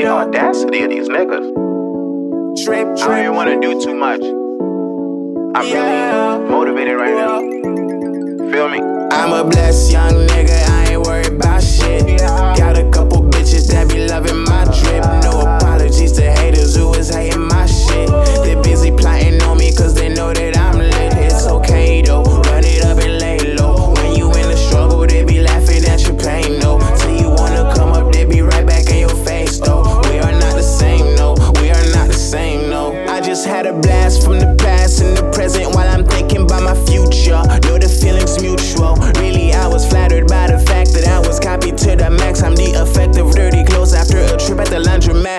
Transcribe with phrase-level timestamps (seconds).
[0.00, 1.44] The audacity of these niggas.
[2.64, 4.22] Trip, I don't even wanna do too much.
[4.22, 6.38] I'm Yeah.
[6.38, 7.38] really motivated right now.
[8.50, 8.80] Feel me?
[9.12, 10.19] I'm a blessed young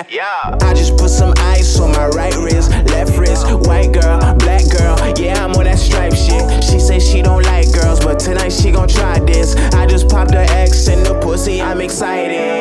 [0.08, 0.56] Yeah.
[0.60, 4.96] I just put some ice on my right wrist, left wrist, white girl, black girl.
[5.18, 6.64] Yeah, I'm on that stripe shit.
[6.64, 9.54] She say she don't like girls, but tonight she gon' try this.
[9.74, 12.51] I just popped her X in the pussy, I'm excited.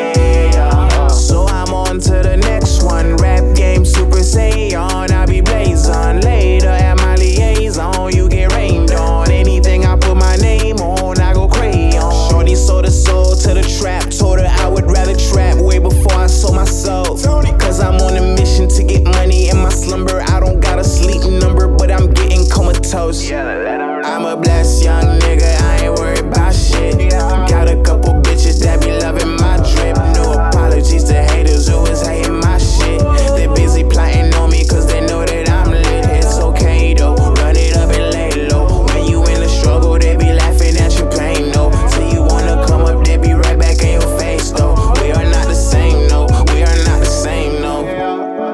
[24.83, 27.11] Young nigga, I ain't worried about shit.
[27.11, 29.97] Got a couple bitches that be loving my drip.
[30.15, 33.01] No apologies to haters who is hating my shit.
[33.35, 36.05] They busy plotting on me cause they know that I'm lit.
[36.09, 38.85] It's okay though, run it up and lay low.
[38.87, 41.69] When you in the struggle, they be laughing at your pain, no.
[41.91, 44.75] Till you wanna come up, they be right back in your face, though.
[45.01, 46.25] We are not the same, no.
[46.53, 47.85] We are not the same, no.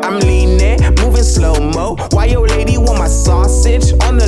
[0.04, 1.96] I'm leaning, moving slow mo.
[2.12, 4.28] Why your lady want my sausage on the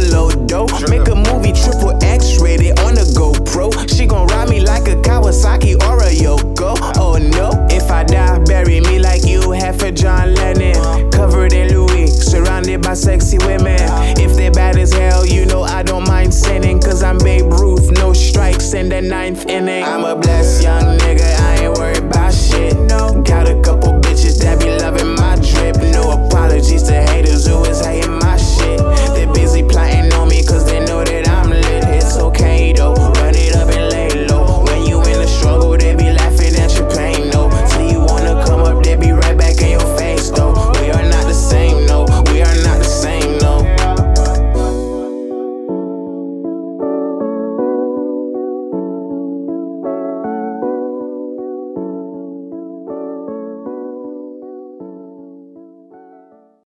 [19.29, 19.83] ninth inning.
[19.83, 22.75] I'm a blessed young nigga, I ain't worried about shit.
[22.89, 25.38] No, got a couple bitches that be loving my